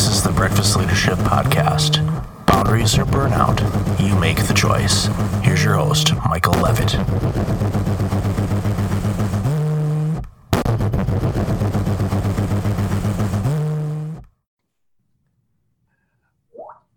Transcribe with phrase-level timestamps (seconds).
[0.00, 2.00] This is the Breakfast Leadership Podcast.
[2.46, 3.60] Boundaries or burnout,
[4.00, 5.10] you make the choice.
[5.42, 6.94] Here's your host, Michael Levitt.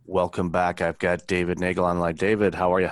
[0.05, 0.79] Welcome back.
[0.79, 2.15] I've got David Neagle online.
[2.15, 2.91] David, how are you?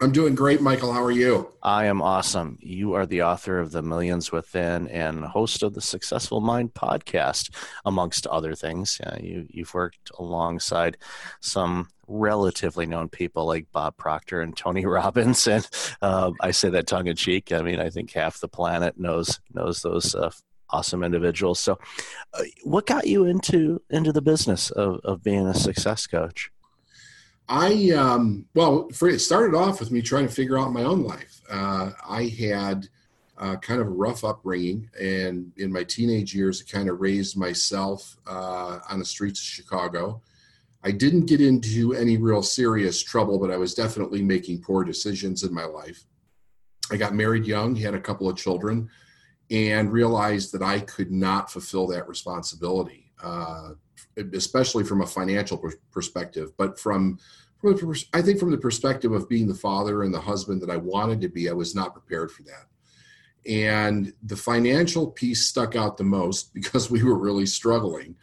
[0.00, 0.92] I'm doing great, Michael.
[0.92, 1.52] How are you?
[1.62, 2.58] I am awesome.
[2.60, 7.54] You are the author of The Millions Within and host of the Successful Mind podcast,
[7.84, 9.00] amongst other things.
[9.20, 10.96] You, you've worked alongside
[11.40, 15.66] some relatively known people like Bob Proctor and Tony Robbins, and
[16.02, 17.52] uh, I say that tongue in cheek.
[17.52, 20.30] I mean, I think half the planet knows knows those uh,
[20.70, 21.60] awesome individuals.
[21.60, 21.78] So,
[22.34, 26.50] uh, what got you into into the business of, of being a success coach?
[27.48, 31.02] I um, well, for, it started off with me trying to figure out my own
[31.02, 31.40] life.
[31.50, 32.88] Uh, I had
[33.36, 37.36] uh, kind of a rough upbringing, and in my teenage years, I kind of raised
[37.36, 40.22] myself uh, on the streets of Chicago.
[40.82, 45.42] I didn't get into any real serious trouble, but I was definitely making poor decisions
[45.42, 46.04] in my life.
[46.90, 48.88] I got married young, had a couple of children,
[49.50, 53.12] and realized that I could not fulfill that responsibility.
[53.22, 53.70] Uh,
[54.34, 57.18] especially from a financial perspective, but from,
[58.12, 61.20] I think from the perspective of being the father and the husband that I wanted
[61.22, 62.66] to be, I was not prepared for that.
[63.46, 68.16] And the financial piece stuck out the most because we were really struggling.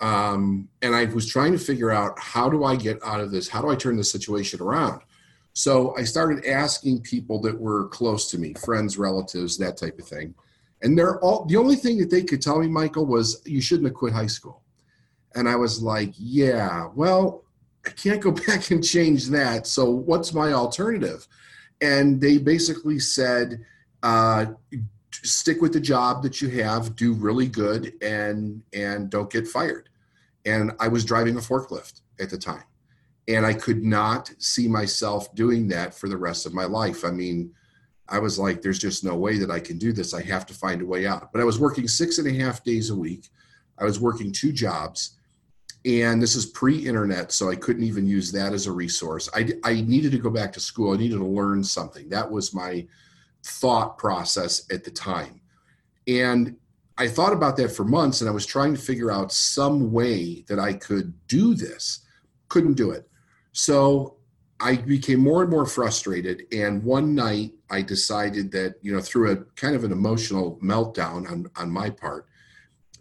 [0.00, 3.48] Um, and I was trying to figure out how do I get out of this?
[3.48, 5.00] How do I turn the situation around?
[5.54, 10.06] So I started asking people that were close to me, friends, relatives, that type of
[10.06, 10.34] thing.
[10.82, 13.86] And they're all the only thing that they could tell me, Michael, was you shouldn't
[13.86, 14.62] have quit high school.
[15.34, 17.41] And I was like, yeah, well,
[17.86, 19.66] I can't go back and change that.
[19.66, 21.26] So what's my alternative?
[21.80, 23.64] And they basically said,
[24.02, 24.46] uh,
[25.12, 29.88] stick with the job that you have, do really good, and and don't get fired.
[30.44, 32.64] And I was driving a forklift at the time,
[33.28, 37.04] and I could not see myself doing that for the rest of my life.
[37.04, 37.52] I mean,
[38.08, 40.14] I was like, there's just no way that I can do this.
[40.14, 41.32] I have to find a way out.
[41.32, 43.28] But I was working six and a half days a week.
[43.78, 45.16] I was working two jobs
[45.84, 49.28] and this is pre-internet so i couldn't even use that as a resource.
[49.34, 50.94] I, I needed to go back to school.
[50.94, 52.08] I needed to learn something.
[52.08, 52.86] That was my
[53.44, 55.40] thought process at the time.
[56.06, 56.56] And
[56.98, 60.44] i thought about that for months and i was trying to figure out some way
[60.48, 62.00] that i could do this.
[62.48, 63.08] Couldn't do it.
[63.52, 64.16] So
[64.60, 69.32] i became more and more frustrated and one night i decided that you know through
[69.32, 72.26] a kind of an emotional meltdown on, on my part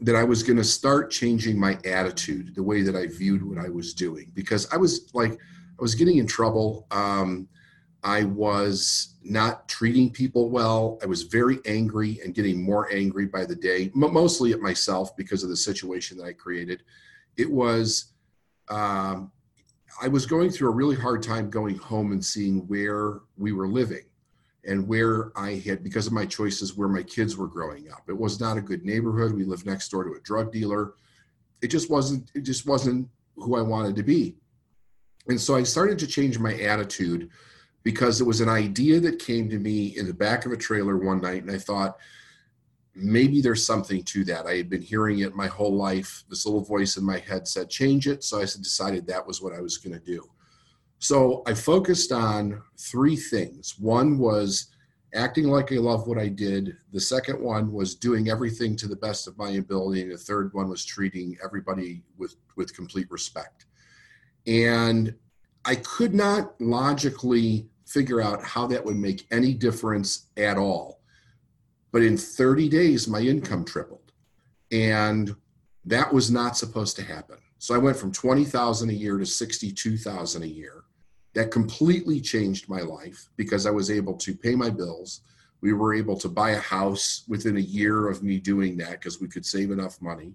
[0.02, 3.64] that I was going to start changing my attitude, the way that I viewed what
[3.64, 6.88] I was doing, because I was like, I was getting in trouble.
[6.92, 7.48] Um,
[8.04, 10.98] I was not treating people well.
[11.04, 15.44] I was very angry and getting more angry by the day, mostly at myself because
[15.44, 16.82] of the situation that I created.
[17.38, 18.14] It was,
[18.70, 19.32] um,
[20.02, 23.68] I was going through a really hard time going home and seeing where we were
[23.68, 24.06] living
[24.66, 28.04] and where I had, because of my choices, where my kids were growing up.
[28.08, 29.34] It was not a good neighborhood.
[29.34, 30.94] We lived next door to a drug dealer.
[31.62, 34.36] It just wasn't, it just wasn't who I wanted to be.
[35.28, 37.30] And so I started to change my attitude
[37.84, 40.98] because it was an idea that came to me in the back of a trailer
[40.98, 41.44] one night.
[41.44, 41.98] And I thought,
[42.94, 44.46] maybe there's something to that.
[44.46, 46.24] I had been hearing it my whole life.
[46.30, 48.24] This little voice in my head said, change it.
[48.24, 50.30] So I decided that was what I was going to do.
[51.02, 53.74] So I focused on three things.
[53.80, 54.68] One was
[55.16, 56.78] acting like I love what I did.
[56.94, 60.04] The second one was doing everything to the best of my ability.
[60.04, 63.66] And the third one was treating everybody with, with complete respect.
[64.46, 65.16] And
[65.66, 71.02] I could not logically figure out how that would make any difference at all.
[71.92, 74.12] But in 30 days, my income tripled.
[74.72, 75.36] And
[75.84, 77.38] that was not supposed to happen.
[77.58, 80.84] So I went from 20,000 a year to 62,000 a year
[81.34, 85.22] that completely changed my life because I was able to pay my bills.
[85.62, 89.22] We were able to buy a house within a year of me doing that because
[89.22, 90.34] we could save enough money.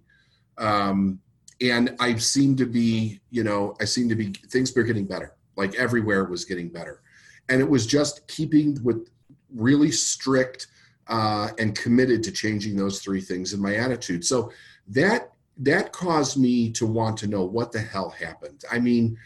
[0.57, 1.21] Um,
[1.61, 5.35] and I seem to be, you know, I seem to be, things were getting better.
[5.57, 7.03] Like everywhere was getting better.
[7.49, 9.09] And it was just keeping with
[9.55, 10.69] really strict
[11.09, 14.25] uh, and committed to changing those three things in my attitude.
[14.25, 14.53] So
[14.89, 18.63] that that caused me to want to know what the hell happened.
[18.71, 19.17] I mean,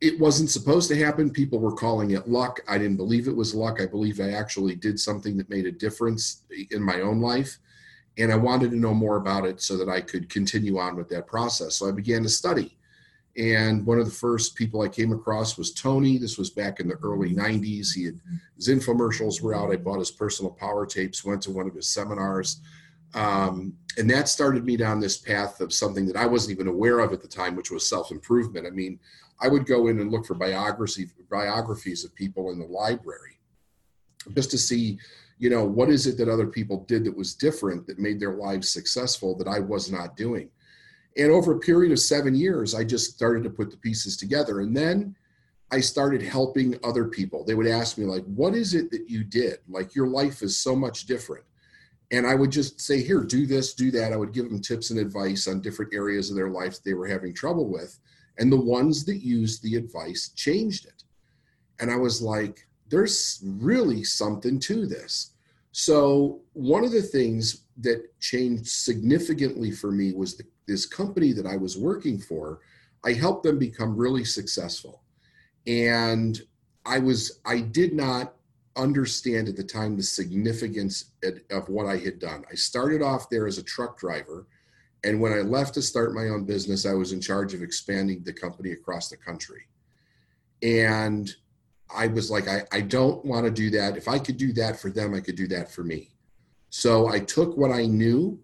[0.00, 1.30] it wasn't supposed to happen.
[1.30, 2.60] People were calling it luck.
[2.68, 3.80] I didn't believe it was luck.
[3.80, 7.58] I believe I actually did something that made a difference in my own life.
[8.18, 11.08] And I wanted to know more about it so that I could continue on with
[11.10, 11.76] that process.
[11.76, 12.76] So I began to study.
[13.36, 16.16] And one of the first people I came across was Tony.
[16.16, 17.94] This was back in the early 90s.
[17.94, 18.18] He had
[18.56, 19.70] his infomercials were out.
[19.70, 22.60] I bought his personal power tapes, went to one of his seminars,
[23.14, 27.00] Um, and that started me down this path of something that I wasn't even aware
[27.00, 28.66] of at the time, which was self improvement.
[28.66, 28.98] I mean,
[29.40, 33.38] I would go in and look for biography, biographies of people in the library
[34.34, 34.98] just to see,
[35.38, 38.34] you know, what is it that other people did that was different that made their
[38.34, 40.48] lives successful that I was not doing.
[41.16, 44.60] And over a period of seven years, I just started to put the pieces together.
[44.60, 45.16] And then
[45.70, 47.44] I started helping other people.
[47.44, 49.58] They would ask me, like, what is it that you did?
[49.68, 51.44] Like, your life is so much different.
[52.12, 54.12] And I would just say, here, do this, do that.
[54.12, 57.08] I would give them tips and advice on different areas of their life they were
[57.08, 57.98] having trouble with.
[58.38, 61.04] And the ones that used the advice changed it.
[61.80, 65.32] And I was like, there's really something to this.
[65.72, 71.46] So, one of the things that changed significantly for me was the, this company that
[71.46, 72.60] I was working for.
[73.04, 75.02] I helped them become really successful.
[75.66, 76.40] And
[76.86, 78.34] I was, I did not
[78.76, 81.12] understand at the time the significance
[81.50, 82.44] of what I had done.
[82.50, 84.46] I started off there as a truck driver
[85.06, 88.24] and when I left to start my own business, I was in charge of expanding
[88.24, 89.62] the company across the country.
[90.64, 91.32] And
[91.94, 93.96] I was like, I, I don't want to do that.
[93.96, 96.10] If I could do that for them, I could do that for me.
[96.70, 98.40] So I took what I knew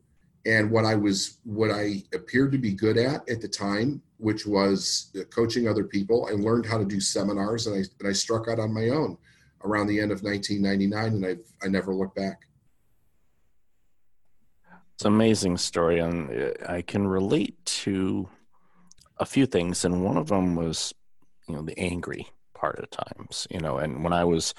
[0.47, 4.47] and what I was, what I appeared to be good at at the time, which
[4.47, 6.29] was uh, coaching other people.
[6.31, 9.19] I learned how to do seminars and I, and I struck out on my own
[9.65, 12.43] around the end of 1999 and I've, I never looked back.
[14.95, 18.29] It's an amazing story, and uh, I can relate to
[19.19, 19.85] a few things.
[19.85, 20.95] And one of them was,
[21.49, 23.47] you know, the angry part of times.
[23.51, 24.55] You know, and when I was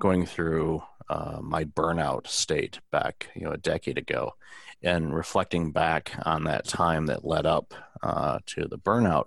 [0.00, 4.34] going through uh, my burnout state back, you know, a decade ago,
[4.82, 9.26] and reflecting back on that time that led up uh, to the burnout,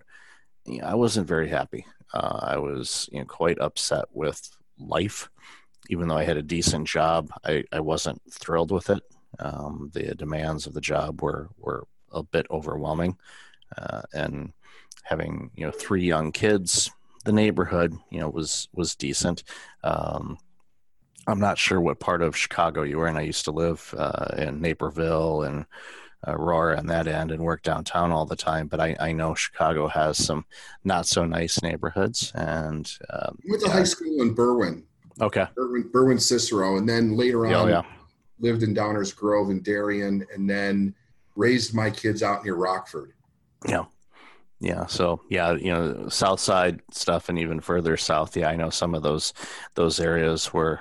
[0.66, 1.86] you know, I wasn't very happy.
[2.14, 4.42] Uh, I was, you know, quite upset with
[4.80, 5.30] life.
[5.90, 9.04] Even though I had a decent job, I, I wasn't thrilled with it.
[9.40, 13.18] Um, the demands of the job were were a bit overwhelming,
[13.78, 14.54] uh, and
[15.04, 16.92] having you know three young kids,
[17.26, 19.44] the neighborhood you know was was decent.
[19.84, 20.38] Um,
[21.28, 23.18] I'm not sure what part of Chicago you were in.
[23.18, 25.66] I used to live uh, in Naperville and
[26.28, 28.68] Aurora on that end and work downtown all the time.
[28.68, 30.46] But I, I know Chicago has some
[30.84, 32.32] not so nice neighborhoods.
[32.36, 33.74] And um, went to yeah.
[33.74, 34.84] high school in Berwyn.
[35.20, 35.48] Okay.
[35.58, 37.95] Berwyn, Berwyn Cicero, and then later oh, on, oh, yeah
[38.40, 40.94] lived in Downers Grove and Darien, and then
[41.36, 43.14] raised my kids out near Rockford.
[43.68, 43.86] Yeah.
[44.60, 44.86] Yeah.
[44.86, 48.36] So yeah, you know, South Side stuff and even further south.
[48.38, 49.34] Yeah, I know some of those
[49.76, 50.80] those areas were,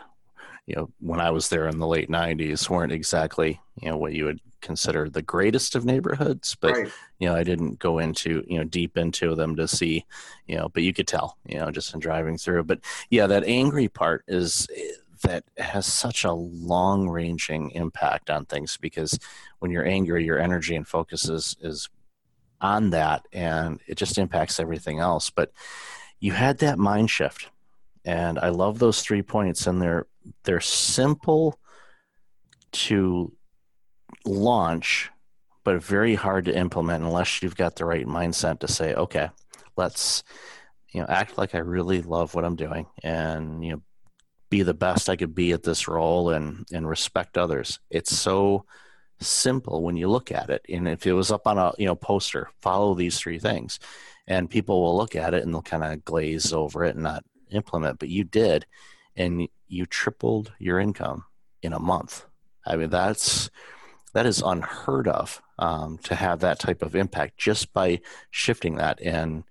[0.67, 4.13] you know, when I was there in the late nineties weren't exactly, you know, what
[4.13, 6.57] you would consider the greatest of neighborhoods.
[6.59, 6.93] But right.
[7.19, 10.07] you know, I didn't go into, you know, deep into them to see,
[10.47, 12.65] you know, but you could tell, you know, just in driving through.
[12.65, 12.79] But
[13.11, 14.69] yeah, that angry part is
[15.25, 19.19] that has such a long ranging impact on things because
[19.59, 21.89] when you're angry, your energy and focus is, is
[22.61, 25.31] on that and it just impacts everything else.
[25.31, 25.53] But
[26.21, 27.51] you had that mind shift.
[28.05, 30.07] And I love those three points, and they're
[30.45, 31.59] they're simple
[32.73, 33.33] to
[34.27, 35.11] launch,
[35.65, 39.31] but very hard to implement unless you've got the right mindset to say, okay,
[39.77, 40.23] let's
[40.93, 43.83] you know act like I really love what I'm doing, and you know
[44.55, 47.81] be the best I could be at this role and and respect others.
[47.91, 48.67] It's so
[49.19, 50.65] simple when you look at it.
[50.69, 53.81] And if it was up on a you know poster, follow these three things,
[54.29, 57.25] and people will look at it and they'll kind of glaze over it and not
[57.51, 57.99] implement.
[57.99, 58.65] But you did,
[59.17, 61.25] and you tripled your income
[61.61, 62.25] in a month.
[62.65, 63.51] I mean that's
[64.13, 69.01] that is unheard of um, to have that type of impact just by shifting that
[69.03, 69.43] and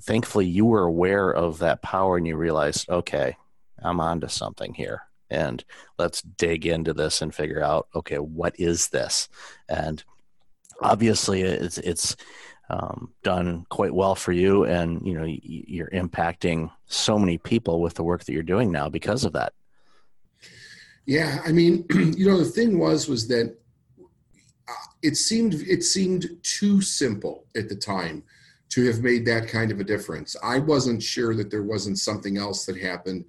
[0.00, 3.36] thankfully you were aware of that power and you realized okay
[3.84, 5.02] I'm onto something here.
[5.30, 5.64] And
[5.98, 9.28] let's dig into this and figure out, okay, what is this?
[9.68, 10.02] And
[10.82, 12.16] obviously, it's it's
[12.68, 17.94] um, done quite well for you, and you know you're impacting so many people with
[17.94, 19.54] the work that you're doing now because of that.
[21.06, 23.56] Yeah, I mean, you know, the thing was was that
[24.68, 24.72] uh,
[25.02, 28.22] it seemed it seemed too simple at the time
[28.70, 30.34] to have made that kind of a difference.
[30.42, 33.24] I wasn't sure that there wasn't something else that happened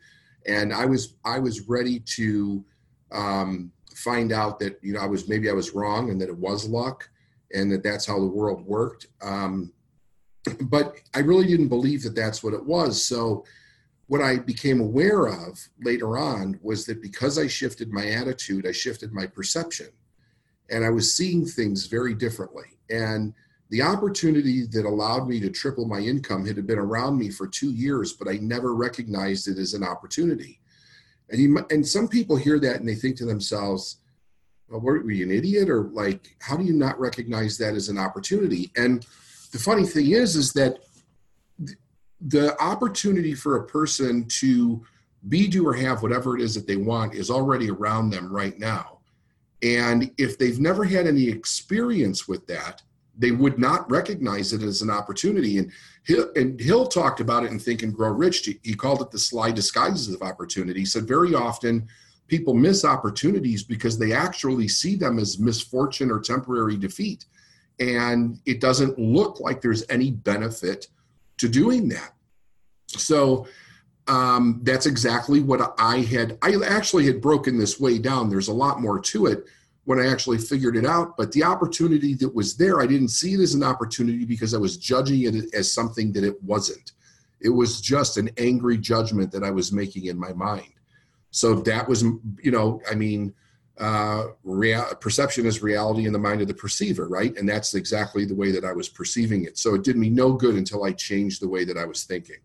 [0.46, 2.64] and I was I was ready to
[3.12, 6.38] um, find out that you know I was maybe I was wrong and that it
[6.38, 7.10] was luck
[7.54, 9.08] and that that's how the world worked.
[9.22, 9.72] Um,
[10.62, 13.04] but I really didn't believe that that's what it was.
[13.04, 13.46] So
[14.08, 18.72] what I became aware of later on was that because I shifted my attitude, I
[18.72, 19.88] shifted my perception,
[20.70, 22.78] and I was seeing things very differently.
[22.90, 23.34] And
[23.74, 27.72] the opportunity that allowed me to triple my income had been around me for two
[27.72, 30.60] years, but I never recognized it as an opportunity.
[31.32, 33.98] And you, and some people hear that and they think to themselves,
[34.70, 35.72] well, were you an idiot?
[35.72, 38.72] Or like how do you not recognize that as an opportunity?
[38.78, 39.08] And
[39.52, 40.78] the funny thing is is that
[42.22, 44.86] the opportunity for a person to
[45.30, 48.60] be do or have whatever it is that they want is already around them right
[48.60, 49.00] now.
[49.64, 52.84] And if they've never had any experience with that
[53.18, 55.72] they would not recognize it as an opportunity and
[56.04, 58.50] Hill, and Hill talked about it in Think and Grow Rich.
[58.62, 60.82] He called it the sly disguises of opportunity.
[60.82, 61.88] He said very often
[62.28, 67.26] people miss opportunities because they actually see them as misfortune or temporary defeat.
[67.80, 70.88] And it doesn't look like there's any benefit
[71.38, 72.14] to doing that.
[72.88, 73.48] So
[74.08, 76.38] um, that's exactly what I had.
[76.42, 78.30] I actually had broken this way down.
[78.30, 79.46] There's a lot more to it
[79.86, 81.18] when I actually figured it out.
[81.18, 84.58] But the opportunity that was there, I didn't see it as an opportunity because I
[84.58, 86.94] was judging it as something that it wasn't.
[87.42, 90.74] It was just an angry judgment that I was making in my mind.
[91.32, 92.04] So that was,
[92.42, 93.34] you know, I mean,
[93.80, 94.28] uh,
[95.00, 97.36] perception is reality in the mind of the perceiver, right?
[97.38, 99.58] And that's exactly the way that I was perceiving it.
[99.58, 102.38] So it did me no good until I changed the way that I was thinking.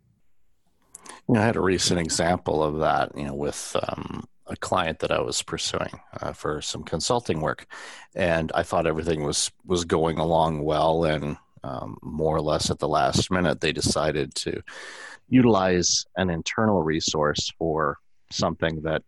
[1.29, 5.01] You know, I had a recent example of that, you know, with um, a client
[5.01, 7.67] that I was pursuing uh, for some consulting work,
[8.15, 12.79] and I thought everything was was going along well, and um, more or less at
[12.79, 14.63] the last minute, they decided to
[15.29, 17.99] utilize an internal resource for
[18.31, 19.03] something that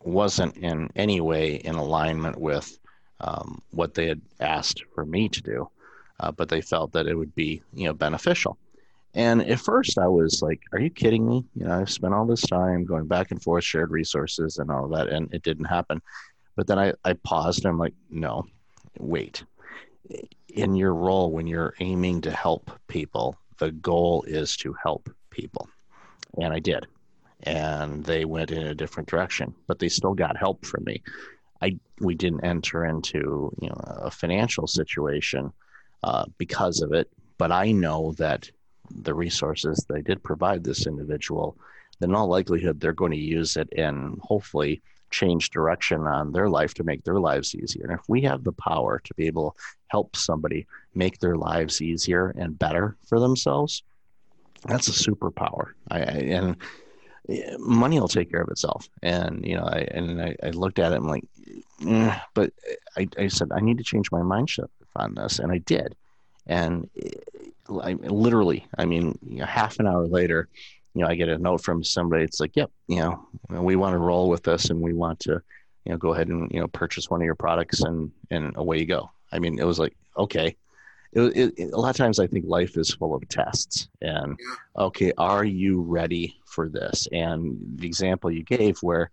[0.00, 2.78] wasn't in any way in alignment with
[3.20, 5.68] um, what they had asked for me to do,
[6.20, 8.56] uh, but they felt that it would be you know beneficial.
[9.16, 12.26] And at first, I was like, "Are you kidding me?" You know, I've spent all
[12.26, 16.02] this time going back and forth, shared resources, and all that, and it didn't happen.
[16.54, 18.44] But then I, I paused and I'm like, "No,
[18.98, 19.42] wait.
[20.48, 25.66] In your role, when you're aiming to help people, the goal is to help people."
[26.38, 26.86] And I did,
[27.44, 31.02] and they went in a different direction, but they still got help from me.
[31.62, 35.54] I we didn't enter into you know a financial situation
[36.02, 38.50] uh, because of it, but I know that
[38.90, 41.56] the resources they did provide this individual,
[41.98, 46.48] then in all likelihood they're going to use it and hopefully change direction on their
[46.48, 47.84] life to make their lives easier.
[47.84, 51.80] And if we have the power to be able to help somebody make their lives
[51.80, 53.82] easier and better for themselves,
[54.64, 55.72] that's a superpower.
[55.90, 56.56] I, I and
[57.58, 58.88] money will take care of itself.
[59.02, 60.96] And you know, I and I, I looked at it.
[60.96, 61.24] I'm like,
[61.80, 62.52] mm, but
[62.96, 65.94] I, I said I need to change my mindset on this, and I did.
[66.46, 66.88] And
[67.68, 70.48] I, literally, I mean, you know, half an hour later,
[70.94, 72.24] you know, I get a note from somebody.
[72.24, 75.42] It's like, yep, you know, we want to roll with this, and we want to,
[75.84, 78.78] you know, go ahead and you know purchase one of your products, and and away
[78.78, 79.10] you go.
[79.32, 80.56] I mean, it was like, okay.
[81.12, 84.38] It, it, a lot of times, I think life is full of tests, and
[84.76, 87.08] okay, are you ready for this?
[87.12, 89.10] And the example you gave, where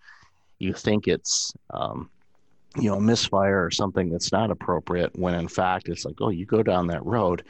[0.60, 2.10] you think it's um,
[2.76, 6.46] you know, misfire or something that's not appropriate when in fact it's like, oh, you
[6.46, 7.44] go down that road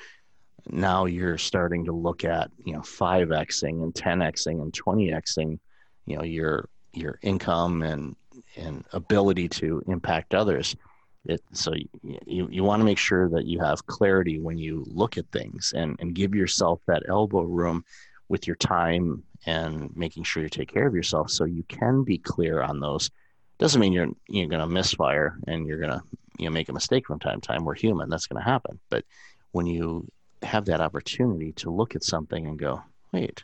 [0.69, 5.59] now you're starting to look at you know 5xing and 10xing and 20xing
[6.05, 8.15] you know your your income and
[8.55, 10.75] and ability to impact others.
[11.25, 15.17] It, so you, you want to make sure that you have clarity when you look
[15.17, 17.85] at things and, and give yourself that elbow room
[18.27, 22.17] with your time and making sure you take care of yourself so you can be
[22.17, 23.09] clear on those.
[23.57, 26.01] Doesn't mean you're you're going to misfire and you're going to
[26.37, 27.63] you know make a mistake from time to time.
[27.63, 28.09] We're human.
[28.09, 28.79] That's going to happen.
[28.89, 29.05] But
[29.51, 30.07] when you
[30.43, 32.81] have that opportunity to look at something and go,
[33.11, 33.43] wait,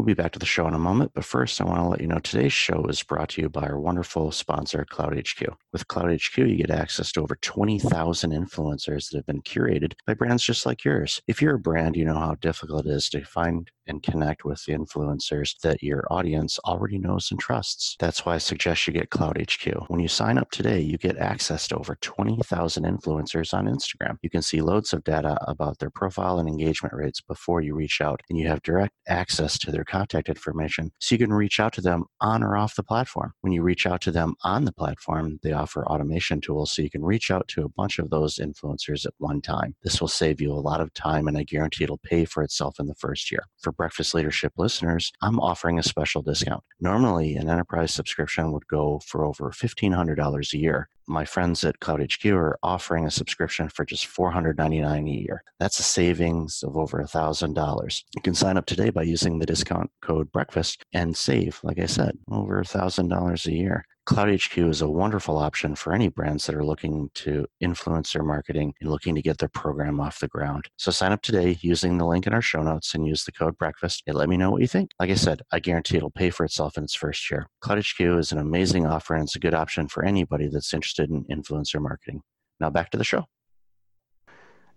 [0.00, 2.00] We'll be back to the show in a moment, but first, I want to let
[2.00, 5.54] you know today's show is brought to you by our wonderful sponsor, CloutHQ.
[5.74, 10.42] With CloutHQ, you get access to over 20,000 influencers that have been curated by brands
[10.42, 11.20] just like yours.
[11.28, 14.64] If you're a brand, you know how difficult it is to find and connect with
[14.64, 17.96] the influencers that your audience already knows and trusts.
[17.98, 19.86] That's why I suggest you get CloutHQ.
[19.88, 24.16] When you sign up today, you get access to over 20,000 influencers on Instagram.
[24.22, 28.00] You can see loads of data about their profile and engagement rates before you reach
[28.00, 31.72] out, and you have direct access to their contact information so you can reach out
[31.74, 33.32] to them on or off the platform.
[33.40, 36.90] When you reach out to them on the platform, they offer automation tools so you
[36.90, 39.74] can reach out to a bunch of those influencers at one time.
[39.82, 42.78] This will save you a lot of time and I guarantee it'll pay for itself
[42.78, 43.44] in the first year.
[43.58, 46.62] For Breakfast Leadership listeners, I'm offering a special discount.
[46.80, 52.34] Normally, an enterprise subscription would go for over $1,500 a year my friends at CloutHQ
[52.34, 55.42] are offering a subscription for just $499 a year.
[55.58, 58.02] That's a savings of over $1,000.
[58.14, 61.86] You can sign up today by using the discount code breakfast and save, like I
[61.86, 63.84] said, over $1,000 a year.
[64.06, 68.74] CloutHQ is a wonderful option for any brands that are looking to influence their marketing
[68.80, 70.64] and looking to get their program off the ground.
[70.78, 73.56] So sign up today using the link in our show notes and use the code
[73.58, 74.90] breakfast and let me know what you think.
[74.98, 77.46] Like I said, I guarantee it'll pay for itself in its first year.
[77.62, 81.24] CloutHQ is an amazing offer and it's a good option for anybody that's interested in
[81.24, 82.22] influencer marketing.
[82.58, 83.26] Now back to the show.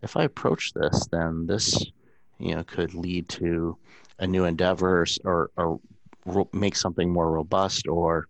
[0.01, 1.83] If I approach this, then this
[2.39, 3.77] you know could lead to
[4.19, 5.79] a new endeavor or, or,
[6.25, 8.27] or make something more robust or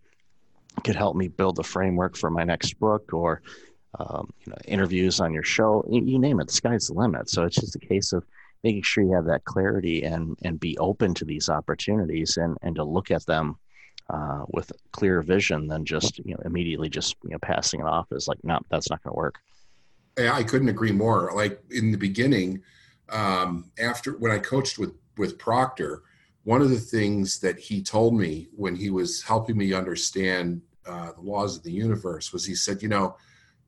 [0.83, 3.41] could help me build the framework for my next book or
[3.99, 5.85] um, you know, interviews on your show.
[5.89, 7.29] You, name it, the sky's the limit.
[7.29, 8.25] So it's just a case of
[8.63, 12.75] making sure you have that clarity and and be open to these opportunities and and
[12.75, 13.57] to look at them
[14.09, 18.11] uh, with clear vision than just you know immediately just you know passing it off
[18.11, 19.39] as like no that's not going to work.
[20.17, 21.31] I couldn't agree more.
[21.35, 22.61] Like in the beginning,
[23.09, 26.03] um, after when I coached with with Proctor,
[26.43, 31.11] one of the things that he told me when he was helping me understand uh,
[31.13, 33.15] the laws of the universe was he said, you know,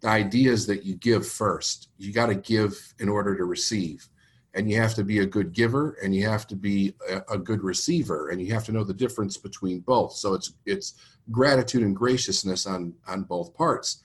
[0.01, 1.89] the idea is that you give first.
[1.97, 4.07] You got to give in order to receive.
[4.53, 7.37] And you have to be a good giver and you have to be a, a
[7.37, 10.13] good receiver and you have to know the difference between both.
[10.13, 10.93] So it's it's
[11.29, 14.01] gratitude and graciousness on on both parts.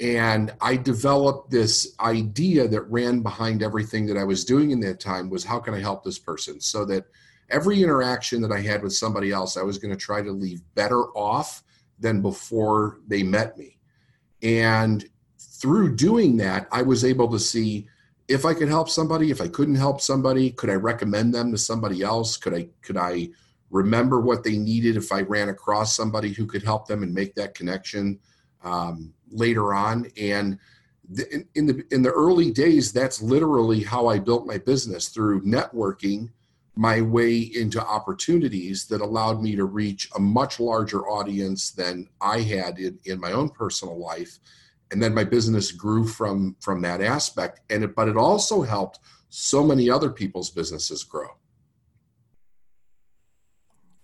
[0.00, 4.98] And I developed this idea that ran behind everything that I was doing in that
[4.98, 7.04] time was how can I help this person so that
[7.50, 10.62] every interaction that I had with somebody else, I was going to try to leave
[10.74, 11.62] better off
[11.98, 13.78] than before they met me.
[14.42, 15.04] And
[15.38, 17.86] through doing that, I was able to see
[18.28, 21.58] if I could help somebody, if I couldn't help somebody, could I recommend them to
[21.58, 22.36] somebody else?
[22.36, 23.28] Could I could I
[23.70, 27.34] remember what they needed if I ran across somebody who could help them and make
[27.34, 28.18] that connection
[28.62, 30.06] um, later on?
[30.20, 30.58] And
[31.08, 35.42] the, in the in the early days, that's literally how I built my business through
[35.42, 36.30] networking
[36.76, 42.40] my way into opportunities that allowed me to reach a much larger audience than I
[42.40, 44.38] had in, in my own personal life.
[44.90, 47.60] And then my business grew from from that aspect.
[47.70, 51.28] And it, but it also helped so many other people's businesses grow.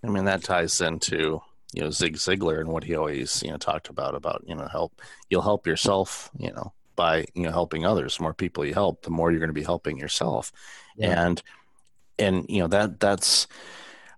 [0.04, 1.40] I mean that ties into
[1.72, 4.68] you know Zig Ziglar and what he always you know talked about about you know
[4.68, 8.16] help you'll help yourself you know by you know helping others.
[8.16, 10.50] The more people you help, the more you're going to be helping yourself.
[10.96, 11.26] Yeah.
[11.26, 11.42] And
[12.18, 13.46] and you know that that's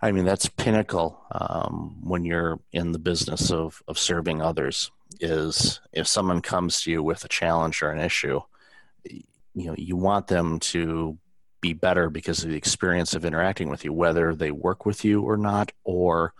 [0.02, 5.80] i mean that's pinnacle um, when you're in the business of of serving others is
[5.92, 8.40] if someone comes to you with a challenge or an issue
[9.04, 11.18] you know you want them to
[11.60, 15.22] be better because of the experience of interacting with you whether they work with you
[15.22, 16.32] or not or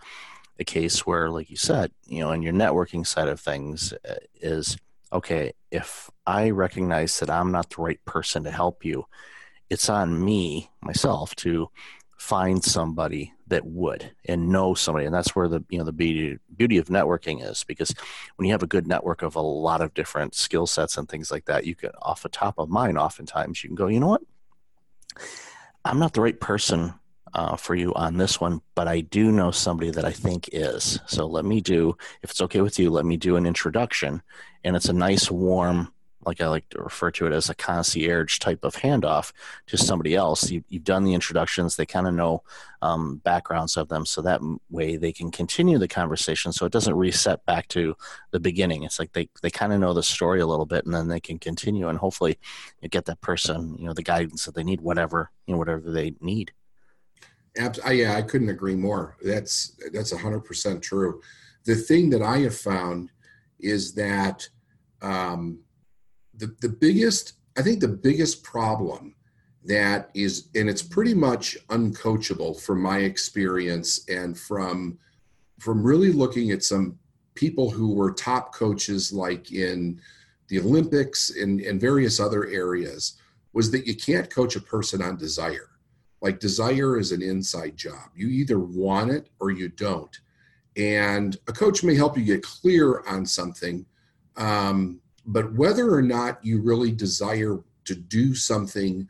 [0.59, 4.15] a case where like you said you know in your networking side of things uh,
[4.41, 4.77] is
[5.11, 9.05] okay if i recognize that i'm not the right person to help you
[9.69, 11.69] it's on me myself to
[12.19, 15.05] find somebody that would and know somebody.
[15.05, 17.93] And that's where the you know the beauty beauty of networking is because
[18.35, 21.31] when you have a good network of a lot of different skill sets and things
[21.31, 24.07] like that you can off the top of mind oftentimes you can go you know
[24.07, 24.21] what?
[25.85, 26.93] I'm not the right person
[27.33, 30.99] uh, for you on this one but i do know somebody that i think is.
[31.05, 34.21] So let me do if it's okay with you let me do an introduction.
[34.63, 35.93] And it's a nice warm
[36.25, 39.31] like I like to refer to it as a concierge type of handoff
[39.67, 40.51] to somebody else.
[40.51, 42.43] You, have done the introductions; they kind of know
[42.81, 46.51] um, backgrounds of them, so that way they can continue the conversation.
[46.51, 47.95] So it doesn't reset back to
[48.31, 48.83] the beginning.
[48.83, 51.21] It's like they they kind of know the story a little bit, and then they
[51.21, 52.37] can continue, and hopefully,
[52.89, 56.13] get that person, you know, the guidance that they need, whatever you know, whatever they
[56.19, 56.51] need.
[57.57, 59.15] Absolutely, yeah, I couldn't agree more.
[59.21, 61.21] That's that's hundred percent true.
[61.63, 63.11] The thing that I have found
[63.59, 64.47] is that.
[65.01, 65.59] Um,
[66.39, 69.15] the, the biggest, I think the biggest problem
[69.65, 74.97] that is, and it's pretty much uncoachable from my experience and from
[75.59, 76.97] from really looking at some
[77.35, 79.99] people who were top coaches like in
[80.47, 83.15] the Olympics and, and various other areas
[83.51, 85.69] was that you can't coach a person on desire.
[86.21, 88.09] Like desire is an inside job.
[88.15, 90.17] You either want it or you don't.
[90.77, 93.85] And a coach may help you get clear on something,
[94.37, 99.07] um, but whether or not you really desire to do something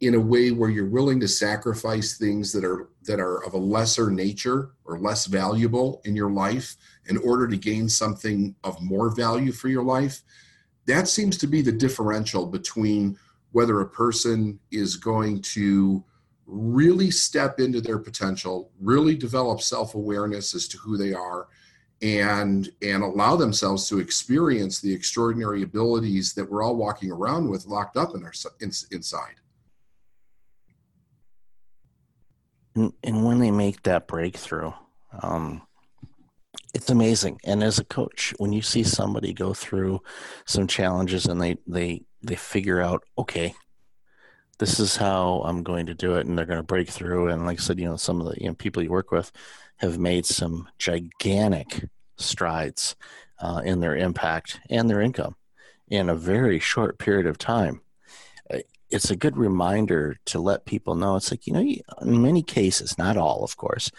[0.00, 3.58] in a way where you're willing to sacrifice things that are that are of a
[3.58, 9.14] lesser nature or less valuable in your life in order to gain something of more
[9.14, 10.22] value for your life
[10.86, 13.16] that seems to be the differential between
[13.52, 16.02] whether a person is going to
[16.46, 21.46] really step into their potential really develop self-awareness as to who they are
[22.02, 27.66] and and allow themselves to experience the extraordinary abilities that we're all walking around with
[27.66, 29.34] locked up in our in, inside
[33.02, 34.72] and, when they make that breakthrough
[35.22, 35.60] um,
[36.74, 37.40] it's amazing.
[37.44, 40.00] And as a coach, when you see somebody go through
[40.46, 43.54] some challenges and they they they figure out, okay,
[44.58, 47.28] this is how I'm going to do it, and they're going to break through.
[47.28, 49.32] And like I said, you know, some of the you know people you work with
[49.80, 52.96] have made some gigantic strides
[53.40, 55.36] uh, in their impact and their income
[55.88, 57.80] in a very short period of time.
[58.52, 58.58] Uh,
[58.90, 61.16] it's a good reminder to let people know.
[61.16, 63.90] It's like you know, in many cases, not all, of course,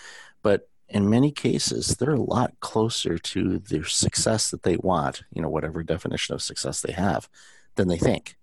[0.44, 5.42] but in many cases, they're a lot closer to the success that they want, you
[5.42, 7.30] know, whatever definition of success they have,
[7.76, 8.36] than they think.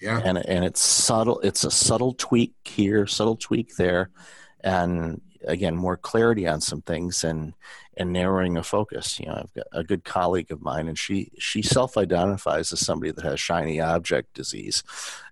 [0.00, 0.20] Yeah.
[0.24, 1.40] And and it's subtle.
[1.40, 4.10] It's a subtle tweak here, subtle tweak there,
[4.62, 7.54] and again, more clarity on some things and
[7.96, 9.18] and narrowing a focus.
[9.18, 13.12] You know, I've got a good colleague of mine, and she she self-identifies as somebody
[13.12, 14.82] that has shiny object disease,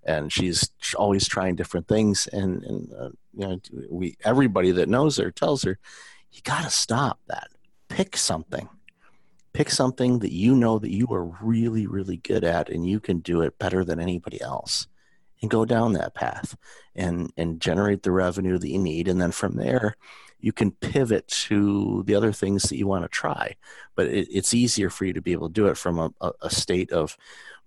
[0.04, 2.26] and she's always trying different things.
[2.28, 5.78] And and uh, you know, we everybody that knows her tells her,
[6.32, 7.48] you got to stop that.
[7.88, 8.68] Pick something.
[9.52, 13.20] Pick something that you know that you are really, really good at and you can
[13.20, 14.86] do it better than anybody else
[15.46, 16.56] and go down that path
[16.96, 19.06] and, and generate the revenue that you need.
[19.06, 19.94] And then from there,
[20.40, 23.54] you can pivot to the other things that you want to try.
[23.94, 26.50] But it, it's easier for you to be able to do it from a, a
[26.50, 27.16] state of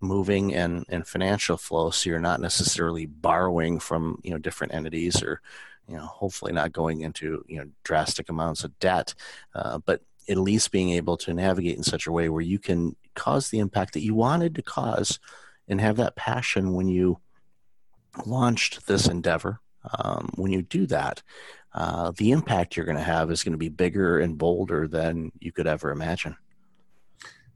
[0.01, 1.89] moving and, and financial flow.
[1.89, 5.41] So you're not necessarily borrowing from, you know, different entities or,
[5.87, 9.15] you know, hopefully not going into you know drastic amounts of debt,
[9.55, 12.95] uh, but at least being able to navigate in such a way where you can
[13.15, 15.19] cause the impact that you wanted to cause,
[15.69, 17.19] and have that passion when you
[18.25, 19.59] launched this endeavor.
[19.97, 21.21] Um, when you do that,
[21.73, 25.31] uh, the impact you're going to have is going to be bigger and bolder than
[25.39, 26.35] you could ever imagine.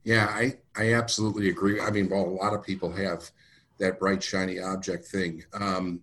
[0.04, 1.80] Yeah, I, I absolutely agree.
[1.80, 3.30] I mean, well, a lot of people have
[3.80, 5.44] that bright, shiny object thing.
[5.54, 6.02] Um,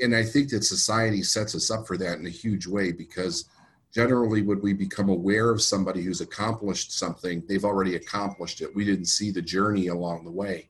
[0.00, 3.48] and I think that society sets us up for that in a huge way because
[3.94, 8.74] generally when we become aware of somebody who's accomplished something, they've already accomplished it.
[8.74, 10.68] We didn't see the journey along the way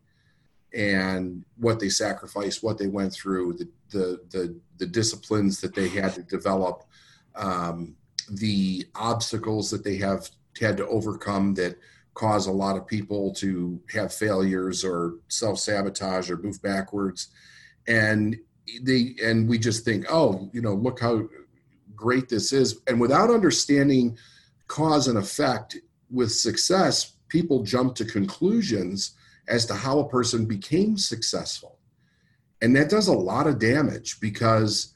[0.74, 5.88] and what they sacrificed, what they went through, the the the, the disciplines that they
[5.88, 6.84] had to develop,
[7.36, 7.94] um,
[8.30, 10.28] the obstacles that they have
[10.60, 11.76] had to overcome that
[12.14, 17.28] cause a lot of people to have failures or self sabotage or move backwards.
[17.86, 18.36] And
[18.82, 21.28] they and we just think, oh, you know, look how
[21.94, 24.18] great this is, and without understanding
[24.66, 25.76] cause and effect
[26.10, 29.14] with success, people jump to conclusions
[29.48, 31.78] as to how a person became successful,
[32.62, 34.94] and that does a lot of damage because,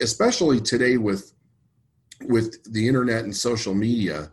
[0.00, 1.32] especially today with
[2.22, 4.30] with the internet and social media,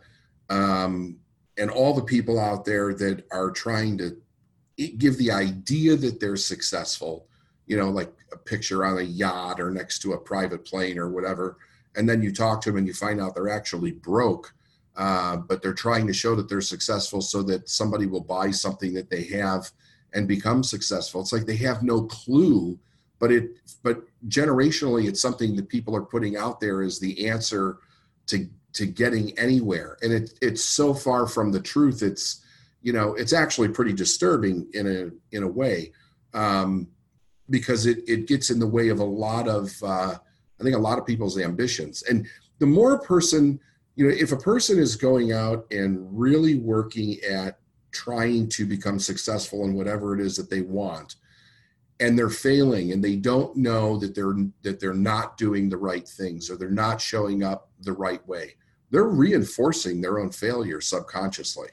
[0.48, 1.18] um,
[1.58, 4.16] and all the people out there that are trying to
[4.98, 7.28] give the idea that they're successful
[7.66, 11.10] you know, like a picture on a yacht or next to a private plane or
[11.10, 11.56] whatever.
[11.96, 14.53] And then you talk to them and you find out they're actually broke,
[14.96, 18.94] uh, but they're trying to show that they're successful so that somebody will buy something
[18.94, 19.70] that they have
[20.12, 21.20] and become successful.
[21.20, 22.78] It's like they have no clue,
[23.18, 23.50] but it,
[23.82, 27.78] but generationally, it's something that people are putting out there as the answer
[28.28, 32.02] to to getting anywhere, and it it's so far from the truth.
[32.02, 32.44] It's
[32.82, 35.92] you know, it's actually pretty disturbing in a in a way.
[36.32, 36.88] Um,
[37.50, 40.14] because it, it gets in the way of a lot of uh,
[40.60, 42.26] i think a lot of people's ambitions and
[42.58, 43.60] the more a person
[43.96, 47.58] you know if a person is going out and really working at
[47.92, 51.16] trying to become successful in whatever it is that they want
[52.00, 56.08] and they're failing and they don't know that they're that they're not doing the right
[56.08, 58.54] things or they're not showing up the right way
[58.90, 61.68] they're reinforcing their own failure subconsciously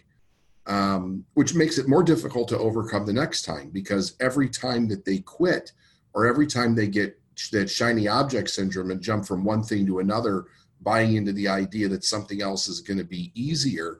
[0.67, 5.05] um, which makes it more difficult to overcome the next time because every time that
[5.05, 5.71] they quit
[6.13, 7.19] or every time they get
[7.51, 10.45] that shiny object syndrome and jump from one thing to another,
[10.81, 13.99] buying into the idea that something else is going to be easier,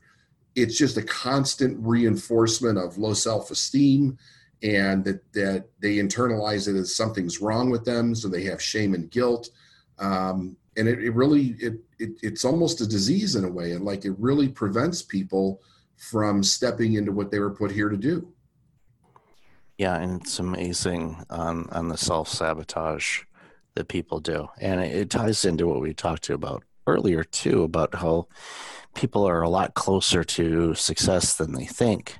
[0.56, 4.18] it's just a constant reinforcement of low self esteem
[4.64, 8.14] and that, that they internalize it as something's wrong with them.
[8.14, 9.50] So they have shame and guilt.
[9.98, 13.72] Um, and it, it really, it, it, it's almost a disease in a way.
[13.72, 15.62] And like it really prevents people
[15.96, 18.34] from stepping into what they were put here to do.
[19.78, 23.24] Yeah, and it's amazing on on the self sabotage
[23.74, 27.64] that people do, and it, it ties into what we talked to about earlier too
[27.64, 28.28] about how
[28.94, 32.18] people are a lot closer to success than they think,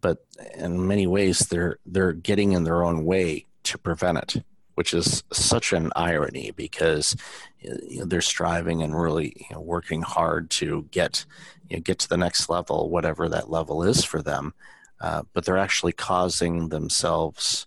[0.00, 0.18] but
[0.56, 4.44] in many ways they're they're getting in their own way to prevent it
[4.74, 7.14] which is such an irony because
[7.60, 11.24] you know, they're striving and really you know, working hard to get
[11.68, 14.54] you know, get to the next level, whatever that level is for them.
[15.00, 17.66] Uh, but they're actually causing themselves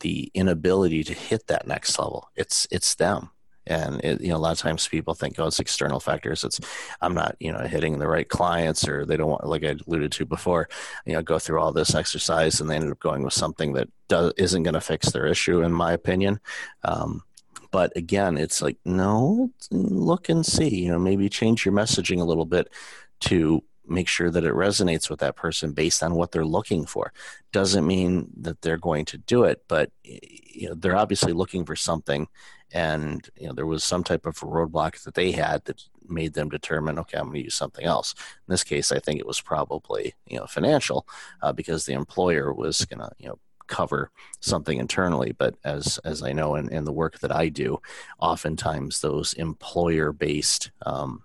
[0.00, 2.28] the inability to hit that next level.
[2.36, 3.30] It's it's them,
[3.68, 6.42] And it, you know, a lot of times people think, oh, it's external factors.
[6.44, 6.60] It's
[7.00, 10.12] I'm not, you know, hitting the right clients, or they don't want, like I alluded
[10.12, 10.68] to before,
[11.06, 13.88] you know, go through all this exercise, and they ended up going with something that
[14.08, 16.40] does isn't going to fix their issue, in my opinion.
[16.84, 17.22] Um,
[17.70, 20.84] but again, it's like no, look and see.
[20.84, 22.72] You know, maybe change your messaging a little bit
[23.20, 27.12] to make sure that it resonates with that person based on what they're looking for.
[27.52, 31.76] Doesn't mean that they're going to do it, but you know, they're obviously looking for
[31.76, 32.28] something.
[32.72, 36.48] And you know there was some type of roadblock that they had that made them
[36.48, 38.14] determine okay i'm going to use something else.
[38.46, 41.08] In this case i think it was probably you know financial
[41.40, 45.32] uh, because the employer was going to you know cover something internally.
[45.32, 47.80] But as as i know in, in the work that i do
[48.18, 51.22] oftentimes those employer based um,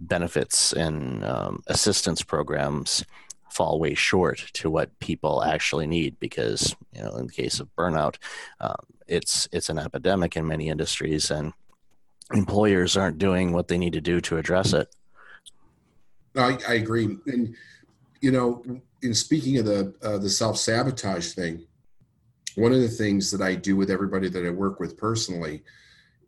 [0.00, 3.04] benefits and um, assistance programs
[3.50, 7.68] fall way short to what people actually need because you know in the case of
[7.76, 8.16] burnout
[8.60, 8.76] um,
[9.08, 11.52] it's it's an epidemic in many industries and
[12.32, 14.88] employers aren't doing what they need to do to address it.
[16.36, 17.16] I, I agree.
[17.26, 17.56] And
[18.20, 18.62] you know
[19.02, 21.64] in speaking of the uh, the self-sabotage thing
[22.56, 25.62] one of the things that i do with everybody that i work with personally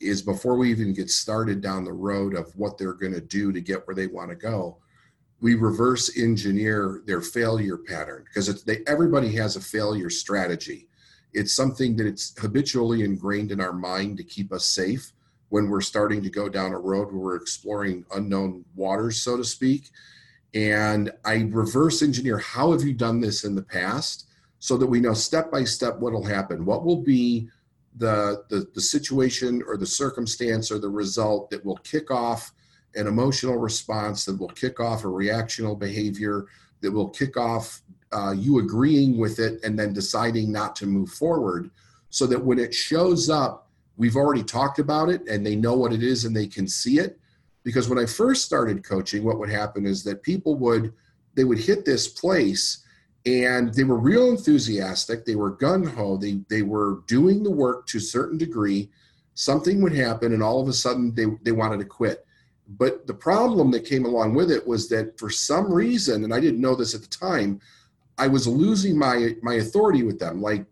[0.02, 3.52] is before we even get started down the road of what they're going to do
[3.52, 4.78] to get where they want to go
[5.42, 8.24] we reverse engineer their failure pattern.
[8.24, 10.88] Because everybody has a failure strategy.
[11.34, 15.12] It's something that it's habitually ingrained in our mind to keep us safe
[15.48, 19.44] when we're starting to go down a road where we're exploring unknown waters so to
[19.44, 19.90] speak.
[20.54, 24.28] And i reverse engineer how have you done this in the past?
[24.60, 26.64] So that we know step by step what will happen.
[26.64, 27.48] What will be
[27.96, 32.52] the, the, the situation or the circumstance or the result that will kick off
[32.94, 36.46] an emotional response that will kick off a reactional behavior
[36.80, 41.10] that will kick off uh, you agreeing with it and then deciding not to move
[41.10, 41.70] forward
[42.10, 45.92] so that when it shows up we've already talked about it and they know what
[45.92, 47.18] it is and they can see it.
[47.64, 50.92] Because when i first started coaching what would happen is that people would
[51.34, 52.81] they would hit this place
[53.24, 55.24] and they were real enthusiastic.
[55.24, 58.90] They were gun-ho they, they were doing the work to a certain degree.
[59.34, 62.26] Something would happen and all of a sudden they, they wanted to quit.
[62.78, 66.40] But the problem that came along with it was that for some reason and i
[66.40, 67.60] didn't know this at the time
[68.18, 70.40] i was losing my my authority with them.
[70.40, 70.64] Like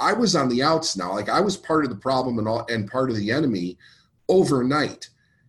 [0.00, 1.12] i was on the outs now.
[1.12, 3.78] Like i was part of the problem and all and part of the enemy
[4.28, 5.08] overnight.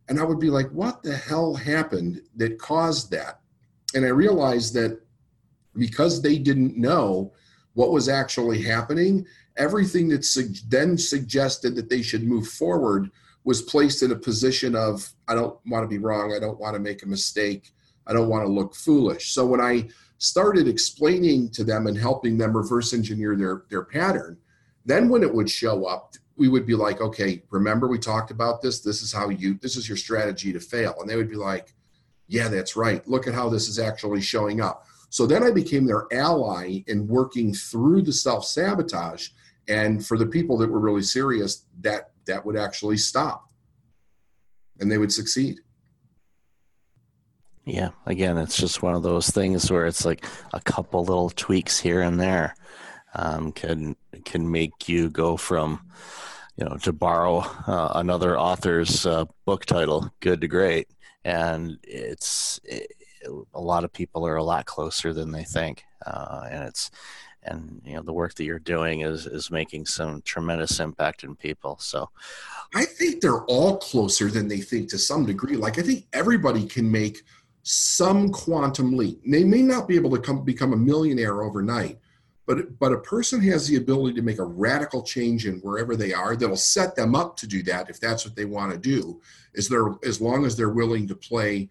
[0.10, 3.40] And i would be like what the hell happened that caused that?
[3.96, 5.02] And i realized that
[5.80, 7.34] because they didn't know
[7.74, 9.26] what was actually happening,
[9.58, 13.10] everything that su- then suggested that they should move forward
[13.46, 16.76] was placed in a position of, I don't want to be wrong, I don't want
[16.76, 17.72] to make a mistake,
[18.06, 19.32] I don't want to look foolish.
[19.32, 24.38] So when I started explaining to them and helping them reverse engineer their, their pattern,
[24.86, 28.62] then when it would show up, we would be like, okay, remember we talked about
[28.62, 28.82] this?
[28.82, 30.96] This is how you, this is your strategy to fail.
[31.00, 31.74] And they would be like,
[32.28, 33.06] yeah, that's right.
[33.08, 34.86] Look at how this is actually showing up.
[35.10, 39.30] So then I became their ally in working through the self sabotage.
[39.68, 43.50] And for the people that were really serious, that that would actually stop
[44.80, 45.60] and they would succeed.
[47.66, 51.80] Yeah, again, it's just one of those things where it's like a couple little tweaks
[51.80, 52.56] here and there
[53.14, 53.96] um, can
[54.26, 55.82] can make you go from,
[56.56, 60.88] you know, to borrow uh, another author's uh, book title, good to great,
[61.24, 62.92] and it's it,
[63.54, 66.92] a lot of people are a lot closer than they think, uh, and it's
[67.44, 71.36] and you know the work that you're doing is is making some tremendous impact in
[71.36, 71.78] people.
[71.80, 72.10] So,
[72.76, 75.56] I think they're all closer than they think to some degree.
[75.56, 77.24] Like I think everybody can make
[77.64, 79.22] some quantum leap.
[79.26, 82.00] They may not be able to come become a millionaire overnight,
[82.46, 86.14] but but a person has the ability to make a radical change in wherever they
[86.14, 89.22] are that'll set them up to do that if that's what they want to do.
[89.54, 91.70] Is there as long as they're willing to play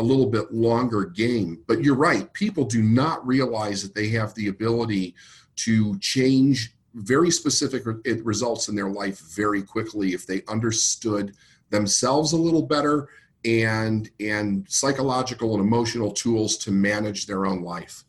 [0.00, 1.62] a little bit longer game.
[1.68, 5.14] But you're right, people do not realize that they have the ability
[5.56, 7.84] to change very specific
[8.24, 11.34] results in their life very quickly if they understood
[11.68, 13.08] themselves a little better
[13.44, 18.04] and and psychological and emotional tools to manage their own life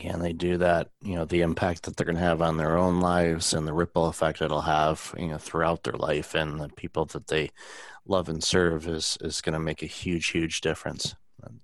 [0.00, 2.56] yeah, and they do that, you know, the impact that they're going to have on
[2.56, 6.60] their own lives and the ripple effect it'll have, you know, throughout their life and
[6.60, 7.50] the people that they
[8.06, 11.14] love and serve is is going to make a huge, huge difference.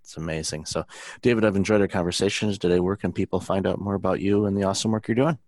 [0.02, 0.66] It's amazing.
[0.66, 0.84] So,
[1.22, 2.80] David, I've enjoyed our conversations today.
[2.80, 5.38] Where can people find out more about you and the awesome work you're doing?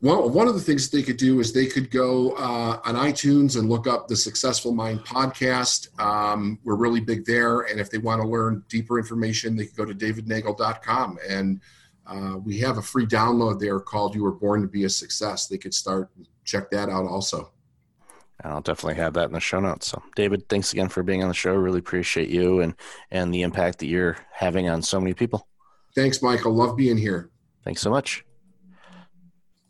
[0.00, 3.58] Well, one of the things they could do is they could go uh, on iTunes
[3.58, 5.98] and look up the Successful Mind podcast.
[6.00, 7.60] Um, we're really big there.
[7.60, 11.18] And if they want to learn deeper information, they could go to davidneagle.com.
[11.26, 11.60] And
[12.06, 15.46] uh, we have a free download there called You Were Born to Be a Success.
[15.46, 16.10] They could start
[16.44, 17.52] check that out also.
[18.42, 19.86] And I'll definitely have that in the show notes.
[19.88, 21.54] So, David, thanks again for being on the show.
[21.54, 22.74] Really appreciate you and
[23.10, 25.46] and the impact that you're having on so many people.
[25.94, 26.52] Thanks, Michael.
[26.52, 27.30] Love being here.
[27.64, 28.24] Thanks so much.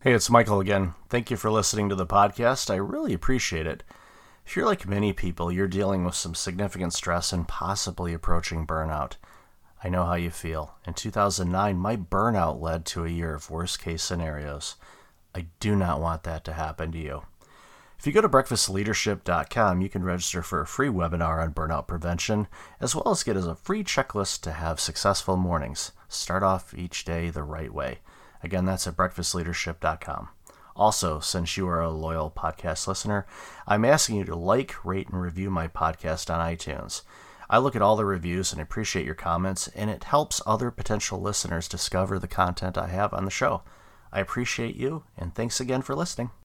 [0.01, 0.95] Hey, it's Michael again.
[1.09, 2.71] Thank you for listening to the podcast.
[2.71, 3.83] I really appreciate it.
[4.45, 9.13] If you're like many people, you're dealing with some significant stress and possibly approaching burnout.
[9.83, 10.75] I know how you feel.
[10.87, 14.77] In 2009, my burnout led to a year of worst case scenarios.
[15.35, 17.23] I do not want that to happen to you.
[18.05, 22.49] If you go to breakfastleadership.com, you can register for a free webinar on burnout prevention,
[22.79, 25.93] as well as get a free checklist to have successful mornings.
[26.07, 28.01] Start off each day the right way.
[28.43, 30.29] Again, that's at breakfastleadership.com.
[30.77, 33.25] Also, since you are a loyal podcast listener,
[33.67, 37.05] I'm asking you to like, rate, and review my podcast on iTunes.
[37.49, 41.23] I look at all the reviews and appreciate your comments, and it helps other potential
[41.23, 43.63] listeners discover the content I have on the show.
[44.13, 46.33] I appreciate you, and thanks again for listening.